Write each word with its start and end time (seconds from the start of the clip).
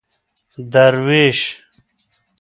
دروېش 0.71 1.39